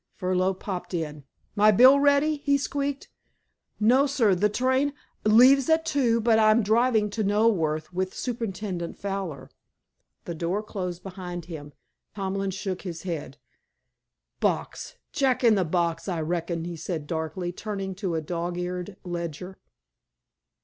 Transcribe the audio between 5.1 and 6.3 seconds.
"Leaves at two,